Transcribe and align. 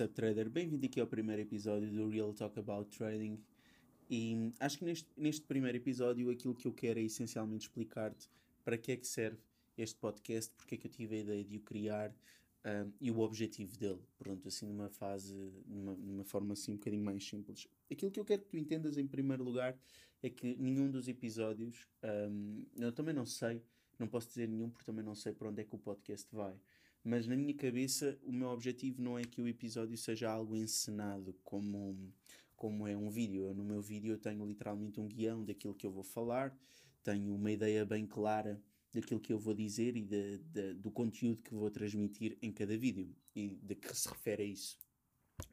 What's 0.00 0.08
up, 0.08 0.14
trader? 0.14 0.48
Bem-vindo 0.48 0.86
aqui 0.86 0.98
ao 0.98 1.06
primeiro 1.06 1.42
episódio 1.42 1.90
do 1.90 2.08
Real 2.08 2.32
Talk 2.32 2.58
About 2.58 2.88
Trading. 2.96 3.38
E 4.08 4.50
acho 4.58 4.78
que 4.78 4.84
neste, 4.86 5.06
neste 5.14 5.42
primeiro 5.42 5.76
episódio 5.76 6.30
aquilo 6.30 6.54
que 6.54 6.66
eu 6.66 6.72
quero 6.72 6.98
é 6.98 7.02
essencialmente 7.02 7.66
explicar-te 7.66 8.26
para 8.64 8.78
que 8.78 8.92
é 8.92 8.96
que 8.96 9.06
serve 9.06 9.36
este 9.76 9.96
podcast, 9.96 10.54
porque 10.56 10.76
é 10.76 10.78
que 10.78 10.86
eu 10.86 10.90
tive 10.90 11.16
a 11.16 11.18
ideia 11.18 11.44
de 11.44 11.58
o 11.58 11.60
criar 11.60 12.14
um, 12.64 12.90
e 12.98 13.10
o 13.10 13.18
objetivo 13.18 13.76
dele. 13.76 14.00
Pronto, 14.16 14.48
assim 14.48 14.64
numa 14.64 14.88
fase, 14.88 15.34
numa, 15.66 15.94
numa 15.94 16.24
forma 16.24 16.54
assim 16.54 16.72
um 16.72 16.76
bocadinho 16.76 17.04
mais 17.04 17.22
simples. 17.22 17.68
Aquilo 17.92 18.10
que 18.10 18.18
eu 18.18 18.24
quero 18.24 18.40
que 18.40 18.48
tu 18.48 18.56
entendas 18.56 18.96
em 18.96 19.06
primeiro 19.06 19.44
lugar 19.44 19.78
é 20.22 20.30
que 20.30 20.56
nenhum 20.56 20.90
dos 20.90 21.08
episódios, 21.08 21.86
um, 22.02 22.64
eu 22.78 22.90
também 22.90 23.12
não 23.12 23.26
sei, 23.26 23.62
não 23.98 24.08
posso 24.08 24.28
dizer 24.28 24.48
nenhum 24.48 24.70
porque 24.70 24.86
também 24.86 25.04
não 25.04 25.14
sei 25.14 25.34
para 25.34 25.50
onde 25.50 25.60
é 25.60 25.64
que 25.64 25.74
o 25.74 25.78
podcast 25.78 26.26
vai 26.34 26.58
mas 27.02 27.26
na 27.26 27.36
minha 27.36 27.54
cabeça 27.54 28.18
o 28.22 28.32
meu 28.32 28.48
objetivo 28.48 29.00
não 29.02 29.18
é 29.18 29.24
que 29.24 29.40
o 29.40 29.48
episódio 29.48 29.96
seja 29.96 30.30
algo 30.30 30.54
encenado 30.56 31.34
como, 31.42 32.12
como 32.56 32.86
é 32.86 32.96
um 32.96 33.10
vídeo. 33.10 33.44
Eu, 33.44 33.54
no 33.54 33.64
meu 33.64 33.80
vídeo 33.80 34.12
eu 34.12 34.18
tenho 34.18 34.44
literalmente 34.46 35.00
um 35.00 35.08
guião 35.08 35.44
daquilo 35.44 35.74
que 35.74 35.86
eu 35.86 35.90
vou 35.90 36.04
falar, 36.04 36.56
tenho 37.02 37.34
uma 37.34 37.50
ideia 37.50 37.84
bem 37.84 38.06
clara 38.06 38.62
daquilo 38.92 39.20
que 39.20 39.32
eu 39.32 39.38
vou 39.38 39.54
dizer 39.54 39.96
e 39.96 40.02
de, 40.02 40.38
de, 40.38 40.74
do 40.74 40.90
conteúdo 40.90 41.42
que 41.42 41.54
vou 41.54 41.70
transmitir 41.70 42.36
em 42.42 42.52
cada 42.52 42.76
vídeo 42.76 43.14
e 43.34 43.58
de 43.62 43.74
que 43.74 43.96
se 43.96 44.08
refere 44.08 44.42
a 44.42 44.46
isso. 44.46 44.76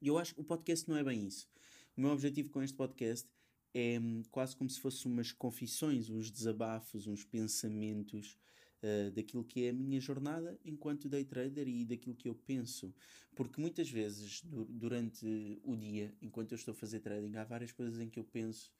E 0.01 0.07
eu 0.07 0.17
acho 0.17 0.33
que 0.33 0.41
o 0.41 0.43
podcast 0.43 0.89
não 0.89 0.97
é 0.97 1.03
bem 1.03 1.25
isso. 1.25 1.47
O 1.95 2.01
meu 2.01 2.11
objetivo 2.11 2.49
com 2.49 2.61
este 2.61 2.75
podcast 2.75 3.27
é 3.73 3.99
hum, 3.99 4.23
quase 4.31 4.55
como 4.55 4.69
se 4.69 4.79
fossem 4.79 5.11
umas 5.11 5.31
confissões, 5.31 6.09
uns 6.09 6.31
desabafos, 6.31 7.07
uns 7.07 7.23
pensamentos 7.23 8.37
uh, 8.83 9.11
daquilo 9.11 9.43
que 9.43 9.65
é 9.65 9.69
a 9.69 9.73
minha 9.73 9.99
jornada 9.99 10.59
enquanto 10.63 11.09
day 11.09 11.23
trader 11.23 11.67
e 11.67 11.85
daquilo 11.85 12.15
que 12.15 12.27
eu 12.27 12.35
penso. 12.35 12.93
Porque 13.35 13.61
muitas 13.61 13.89
vezes, 13.89 14.41
du 14.43 14.65
durante 14.65 15.25
o 15.63 15.75
dia, 15.75 16.13
enquanto 16.21 16.51
eu 16.51 16.55
estou 16.55 16.71
a 16.71 16.75
fazer 16.75 16.99
trading, 16.99 17.35
há 17.35 17.43
várias 17.43 17.71
coisas 17.71 17.99
em 17.99 18.09
que 18.09 18.19
eu 18.19 18.23
penso 18.23 18.71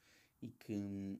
e 0.41 0.49
que, 0.49 0.73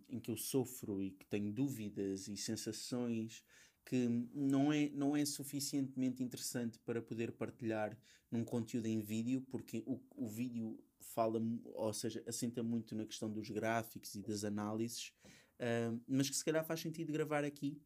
em 0.09 0.19
que 0.19 0.31
eu 0.31 0.37
sofro 0.37 1.01
e 1.01 1.11
que 1.11 1.25
tenho 1.25 1.51
dúvidas 1.51 2.27
e 2.27 2.37
sensações 2.37 3.43
que 3.87 4.07
não 4.33 4.71
é, 4.71 4.89
não 4.89 5.15
é 5.15 5.23
suficientemente 5.25 6.21
interessante 6.21 6.77
para 6.79 7.01
poder 7.01 7.31
partilhar 7.31 7.97
num 8.29 8.43
conteúdo 8.43 8.85
em 8.85 8.99
vídeo, 8.99 9.41
porque 9.49 9.81
o, 9.85 10.01
o 10.13 10.27
vídeo 10.27 10.77
fala, 10.99 11.41
ou 11.73 11.93
seja, 11.93 12.21
assenta 12.27 12.61
muito 12.61 12.93
na 12.95 13.05
questão 13.05 13.31
dos 13.31 13.49
gráficos 13.49 14.13
e 14.15 14.21
das 14.21 14.43
análises, 14.43 15.13
uh, 15.59 15.99
mas 16.07 16.29
que 16.29 16.35
se 16.35 16.45
calhar 16.45 16.63
faz 16.65 16.79
sentido 16.79 17.11
gravar 17.11 17.43
aqui 17.43 17.81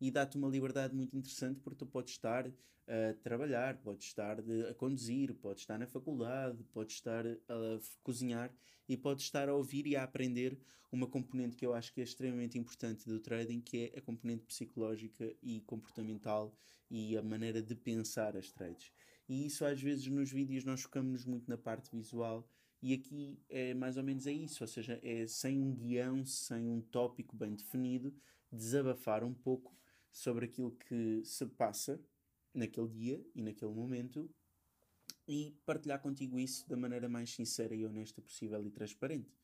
e 0.00 0.10
dá-te 0.10 0.36
uma 0.36 0.48
liberdade 0.48 0.94
muito 0.94 1.16
interessante 1.16 1.60
porque 1.60 1.78
tu 1.78 1.86
podes 1.86 2.12
estar 2.12 2.46
a 2.88 3.14
trabalhar, 3.22 3.76
podes 3.78 4.06
estar 4.06 4.38
a 4.38 4.74
conduzir, 4.74 5.34
podes 5.34 5.62
estar 5.62 5.78
na 5.78 5.86
faculdade, 5.86 6.62
podes 6.72 6.94
estar 6.94 7.26
a 7.26 7.80
cozinhar 8.02 8.54
e 8.88 8.96
podes 8.96 9.24
estar 9.24 9.48
a 9.48 9.54
ouvir 9.54 9.86
e 9.86 9.96
a 9.96 10.04
aprender 10.04 10.56
uma 10.92 11.06
componente 11.06 11.56
que 11.56 11.66
eu 11.66 11.74
acho 11.74 11.92
que 11.92 12.00
é 12.00 12.04
extremamente 12.04 12.58
importante 12.58 13.04
do 13.08 13.18
trading, 13.18 13.60
que 13.60 13.90
é 13.92 13.98
a 13.98 14.02
componente 14.02 14.44
psicológica 14.44 15.34
e 15.42 15.60
comportamental 15.62 16.56
e 16.88 17.16
a 17.16 17.22
maneira 17.22 17.60
de 17.60 17.74
pensar 17.74 18.36
as 18.36 18.52
trades. 18.52 18.92
E 19.28 19.46
isso 19.46 19.64
às 19.64 19.80
vezes 19.80 20.06
nos 20.06 20.30
vídeos 20.30 20.64
nós 20.64 20.82
focamos 20.82 21.24
muito 21.24 21.48
na 21.48 21.58
parte 21.58 21.90
visual 21.90 22.48
e 22.82 22.92
aqui 22.92 23.40
é 23.48 23.74
mais 23.74 23.96
ou 23.96 24.04
menos 24.04 24.26
é 24.26 24.32
isso, 24.32 24.62
ou 24.62 24.68
seja, 24.68 25.00
é 25.02 25.26
sem 25.26 25.60
um 25.60 25.74
guião, 25.74 26.24
sem 26.24 26.68
um 26.70 26.80
tópico 26.80 27.34
bem 27.34 27.54
definido, 27.54 28.14
desabafar 28.52 29.24
um 29.24 29.34
pouco 29.34 29.76
sobre 30.10 30.44
aquilo 30.44 30.70
que 30.70 31.22
se 31.24 31.44
passa 31.46 32.00
naquele 32.54 32.88
dia 32.88 33.26
e 33.34 33.42
naquele 33.42 33.72
momento 33.72 34.30
e 35.26 35.56
partilhar 35.66 36.00
contigo 36.00 36.38
isso 36.38 36.68
da 36.68 36.76
maneira 36.76 37.08
mais 37.08 37.30
sincera 37.30 37.74
e 37.74 37.84
honesta 37.84 38.22
possível 38.22 38.64
e 38.64 38.70
transparente. 38.70 39.34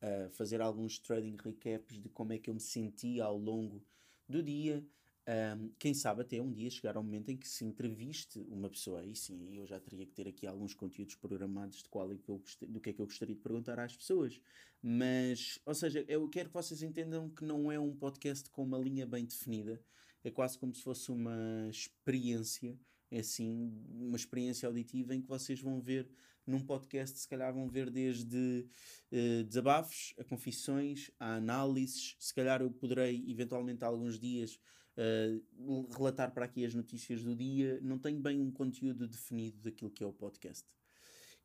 Uh, 0.00 0.30
fazer 0.30 0.60
alguns 0.60 0.98
trading 0.98 1.36
recaps 1.36 2.00
de 2.00 2.08
como 2.08 2.32
é 2.32 2.38
que 2.38 2.48
eu 2.48 2.54
me 2.54 2.60
senti 2.60 3.20
ao 3.20 3.36
longo 3.36 3.84
do 4.28 4.42
dia, 4.42 4.86
um, 5.28 5.70
quem 5.78 5.92
sabe 5.92 6.22
até 6.22 6.40
um 6.40 6.50
dia 6.50 6.70
chegar 6.70 6.96
ao 6.96 7.02
momento 7.02 7.30
em 7.30 7.36
que 7.36 7.46
se 7.46 7.62
entreviste 7.62 8.40
uma 8.48 8.70
pessoa, 8.70 9.00
aí 9.00 9.14
sim, 9.14 9.54
eu 9.58 9.66
já 9.66 9.78
teria 9.78 10.06
que 10.06 10.12
ter 10.12 10.26
aqui 10.26 10.46
alguns 10.46 10.72
conteúdos 10.72 11.16
programados 11.16 11.82
de 11.82 11.88
qual 11.90 12.10
é 12.10 12.16
que 12.16 12.30
eu 12.30 12.42
do 12.66 12.80
que 12.80 12.88
é 12.88 12.92
que 12.94 13.00
eu 13.00 13.04
gostaria 13.04 13.34
de 13.34 13.40
perguntar 13.42 13.78
às 13.78 13.94
pessoas. 13.94 14.40
Mas, 14.82 15.58
ou 15.66 15.74
seja, 15.74 16.02
eu 16.08 16.26
quero 16.30 16.48
que 16.48 16.54
vocês 16.54 16.82
entendam 16.82 17.28
que 17.28 17.44
não 17.44 17.70
é 17.70 17.78
um 17.78 17.94
podcast 17.94 18.48
com 18.48 18.62
uma 18.62 18.78
linha 18.78 19.06
bem 19.06 19.26
definida, 19.26 19.78
é 20.24 20.30
quase 20.30 20.58
como 20.58 20.74
se 20.74 20.82
fosse 20.82 21.10
uma 21.10 21.68
experiência 21.68 22.78
assim 23.10 23.72
uma 23.90 24.16
experiência 24.16 24.66
auditiva 24.66 25.14
em 25.14 25.20
que 25.22 25.28
vocês 25.28 25.60
vão 25.60 25.80
ver 25.80 26.08
num 26.46 26.60
podcast, 26.60 27.18
se 27.18 27.28
calhar 27.28 27.52
vão 27.52 27.68
ver 27.68 27.90
desde 27.90 28.66
uh, 29.12 29.44
desabafos, 29.44 30.14
a 30.18 30.24
confissões, 30.24 31.10
a 31.20 31.34
análises, 31.34 32.16
se 32.18 32.34
calhar 32.34 32.62
eu 32.62 32.70
poderei 32.70 33.22
eventualmente 33.28 33.84
alguns 33.84 34.18
dias 34.18 34.58
uh, 34.98 35.88
relatar 35.96 36.32
para 36.32 36.44
aqui 36.44 36.64
as 36.64 36.74
notícias 36.74 37.22
do 37.22 37.34
dia, 37.34 37.80
não 37.82 37.98
tenho 37.98 38.20
bem 38.20 38.40
um 38.40 38.50
conteúdo 38.50 39.06
definido 39.06 39.58
daquilo 39.62 39.90
que 39.90 40.02
é 40.02 40.06
o 40.06 40.12
podcast. 40.12 40.66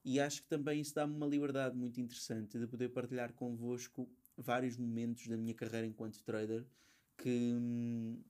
E 0.04 0.20
acho 0.20 0.42
que 0.42 0.50
também 0.50 0.82
isso 0.82 0.94
dá-me 0.94 1.16
uma 1.16 1.28
liberdade 1.28 1.78
muito 1.78 2.02
interessante 2.02 2.60
de 2.60 2.68
poder 2.68 2.90
partilhar 2.90 3.32
convosco 3.34 4.10
vários 4.36 4.76
momentos 4.76 5.28
da 5.28 5.38
minha 5.38 5.54
carreira 5.54 5.88
enquanto 5.88 6.22
trader 6.24 6.66
que, 7.18 7.30
hum, 7.30 8.22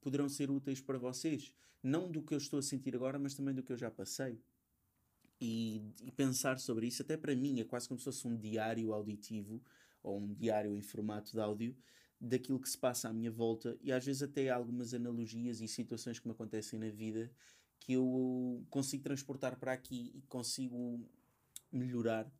poderão 0.00 0.28
ser 0.28 0.50
úteis 0.50 0.80
para 0.80 0.98
vocês. 0.98 1.54
Não 1.82 2.10
do 2.10 2.22
que 2.22 2.34
eu 2.34 2.38
estou 2.38 2.58
a 2.58 2.62
sentir 2.62 2.94
agora, 2.94 3.18
mas 3.18 3.34
também 3.34 3.54
do 3.54 3.62
que 3.62 3.72
eu 3.72 3.76
já 3.76 3.90
passei. 3.90 4.38
E, 5.40 5.82
e, 6.02 6.10
pensar 6.12 6.58
sobre 6.58 6.86
isso, 6.86 7.02
até 7.02 7.16
para 7.16 7.34
mim, 7.36 7.60
é 7.60 7.64
quase 7.64 7.86
como 7.88 7.98
se 7.98 8.04
fosse 8.04 8.26
um 8.26 8.36
diário 8.36 8.92
auditivo 8.92 9.62
ou 10.02 10.18
um 10.18 10.34
diário 10.34 10.74
em 10.74 10.80
formato 10.80 11.32
de 11.32 11.40
áudio 11.40 11.76
daquilo 12.20 12.60
que 12.60 12.68
se 12.68 12.78
passa 12.78 13.08
à 13.08 13.12
minha 13.12 13.30
volta 13.30 13.76
e 13.82 13.92
às 13.92 14.04
vezes 14.04 14.22
até 14.22 14.48
algumas 14.48 14.94
analogias 14.94 15.60
e 15.60 15.68
situações 15.68 16.18
que 16.18 16.26
me 16.26 16.32
acontecem 16.32 16.78
na 16.78 16.88
vida 16.88 17.30
que 17.80 17.92
eu 17.92 18.64
consigo 18.70 19.02
transportar 19.02 19.56
para 19.58 19.72
aqui 19.72 20.12
e 20.14 20.22
consigo 20.22 21.00
melhorar 21.70 22.30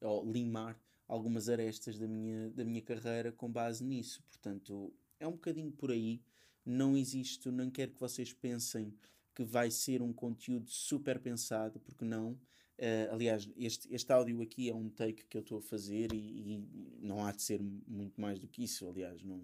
ou 0.00 0.30
limar 0.30 0.78
algumas 1.08 1.48
arestas 1.48 1.98
da 1.98 2.06
minha, 2.06 2.50
da 2.50 2.64
minha 2.64 2.80
carreira 2.80 3.32
com 3.32 3.50
base 3.50 3.84
nisso. 3.84 4.22
Portanto, 4.28 4.92
é 5.18 5.26
um 5.26 5.32
bocadinho 5.32 5.72
por 5.72 5.90
aí 5.90 6.22
não 6.64 6.96
existe, 6.96 7.50
não 7.50 7.70
quero 7.70 7.92
que 7.92 8.00
vocês 8.00 8.32
pensem 8.32 8.94
que 9.34 9.44
vai 9.44 9.70
ser 9.70 10.00
um 10.00 10.12
conteúdo 10.12 10.70
super 10.70 11.18
pensado, 11.18 11.78
porque 11.80 12.04
não. 12.04 12.38
Uh, 12.76 13.12
aliás, 13.12 13.48
este, 13.56 13.92
este 13.94 14.12
áudio 14.12 14.42
aqui 14.42 14.68
é 14.68 14.74
um 14.74 14.88
take 14.88 15.24
que 15.26 15.36
eu 15.36 15.42
estou 15.42 15.58
a 15.58 15.62
fazer 15.62 16.12
e, 16.12 16.16
e, 16.16 16.98
não 17.00 17.24
há 17.24 17.30
de 17.30 17.40
ser 17.40 17.62
muito 17.62 18.20
mais 18.20 18.40
do 18.40 18.48
que 18.48 18.64
isso. 18.64 18.88
Aliás, 18.88 19.22
não, 19.22 19.40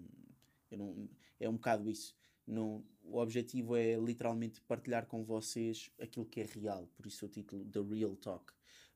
não, 0.69 1.09
é 1.39 1.47
um 1.47 1.53
bocado 1.53 1.89
isso. 1.89 2.13
Não, 2.45 2.83
o 3.03 3.17
objetivo 3.17 3.75
é 3.75 3.95
literalmente 3.95 4.59
partilhar 4.61 5.05
com 5.05 5.23
vocês 5.23 5.89
aquilo 5.99 6.25
que 6.25 6.41
é 6.41 6.45
real, 6.45 6.87
por 6.97 7.05
isso 7.05 7.25
o 7.25 7.29
título 7.29 7.63
The 7.65 7.79
Real 7.81 8.15
Talk, 8.17 8.51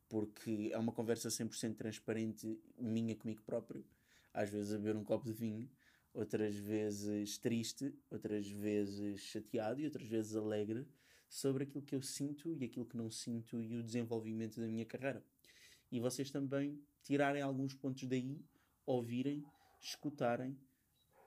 porque 0.09 0.69
é 0.73 0.77
uma 0.77 0.91
conversa 0.91 1.29
100% 1.29 1.75
transparente 1.75 2.59
minha 2.77 3.15
comigo 3.15 3.41
próprio, 3.43 3.85
às 4.33 4.49
vezes 4.49 4.73
a 4.73 4.77
beber 4.77 4.97
um 4.97 5.03
copo 5.03 5.25
de 5.25 5.31
vinho, 5.31 5.69
outras 6.13 6.55
vezes 6.55 7.37
triste, 7.37 7.93
outras 8.09 8.47
vezes 8.49 9.21
chateado 9.21 9.79
e 9.79 9.85
outras 9.85 10.07
vezes 10.07 10.35
alegre 10.35 10.85
sobre 11.27 11.63
aquilo 11.63 11.83
que 11.83 11.95
eu 11.95 12.01
sinto 12.01 12.53
e 12.53 12.63
aquilo 12.65 12.85
que 12.85 12.97
não 12.97 13.09
sinto 13.09 13.61
e 13.61 13.75
o 13.75 13.83
desenvolvimento 13.83 14.59
da 14.59 14.67
minha 14.67 14.85
carreira. 14.85 15.23
E 15.91 15.99
vocês 15.99 16.29
também 16.31 16.81
tirarem 17.03 17.41
alguns 17.41 17.73
pontos 17.73 18.03
daí, 18.07 18.39
ouvirem, 18.85 19.43
escutarem 19.79 20.57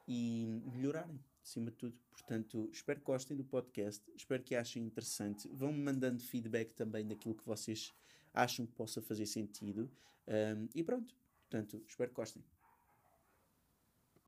e 0.07 0.47
melhorarem, 0.73 1.21
acima 1.43 1.71
de 1.71 1.77
tudo. 1.77 1.99
Portanto, 2.11 2.69
espero 2.73 3.01
que 3.01 3.07
gostem 3.07 3.37
do 3.37 3.45
podcast, 3.45 4.03
espero 4.17 4.43
que 4.43 4.55
achem 4.55 4.85
interessante. 4.85 5.49
Vão-me 5.49 5.79
mandando 5.79 6.23
feedback 6.23 6.75
também 6.75 7.07
daquilo 7.07 7.35
que 7.35 7.45
vocês 7.45 7.93
acham 8.35 8.67
que 8.67 8.73
possa 8.73 9.01
fazer 9.01 9.27
sentido. 9.27 9.91
Um, 10.27 10.69
e 10.75 10.83
pronto, 10.83 11.15
portanto, 11.49 11.83
espero 11.89 12.11
que 12.11 12.17
gostem. 12.17 12.43